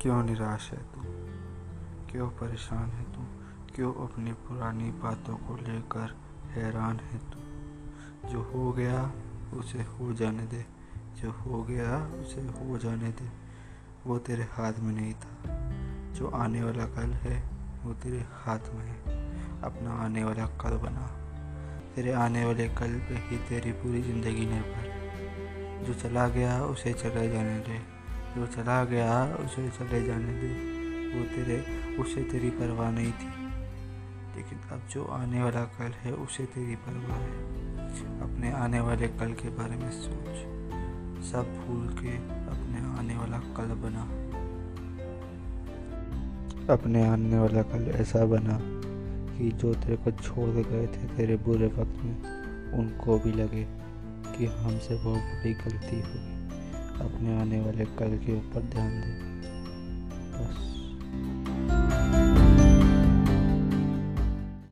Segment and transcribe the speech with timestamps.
[0.00, 1.00] क्यों निराश है तू?
[2.12, 3.20] क्यों परेशान है तू?
[3.74, 6.16] क्यों अपनी पुरानी बातों को लेकर
[6.50, 7.38] हैरान है तू?
[8.28, 9.12] जो हो गया,
[9.54, 10.66] उसे हो जाने दे।
[11.22, 13.28] जो हो गया, उसे हो जाने दे।
[14.06, 15.38] वो तेरे हाथ में नहीं था।
[16.14, 17.50] जो आने वाला कल है,
[17.84, 18.98] वो तेरे हाथ में है।
[19.62, 21.06] अपना आने वाला कल बना।
[21.94, 25.00] तेरे आने वाले कल पे ही तेरी पूरी ज़िंदगी निर्भर।
[25.86, 27.99] जो चला गया, उसे चले जाने दे।
[28.36, 30.80] जो चला गया, उसे चले जाने दे।
[31.18, 31.64] वो तेरे,
[32.02, 33.40] उसे तेरी परवाह नहीं थी।
[34.36, 37.60] लेकिन अब जो आने वाला कल है, उसे तेरी परवाह है।
[38.20, 40.60] अपने आने वाले कल के बारे में सोच।
[41.24, 42.16] सब भूल के
[42.46, 44.20] अपने आने वाला कल बना।
[46.72, 48.60] अपने आने वाला कल ऐसा बना
[49.38, 52.22] कि जो तेरे को छोड़ गए थे तेरे बुरे वक्त में,
[52.72, 53.66] उनको भी लगे
[54.38, 56.39] कि हमसे बहुत बड़ी गलती हुई।
[57.00, 59.40] अपने आने वाले कल के ऊपर ध्यान दें।
[60.32, 60.69] बस।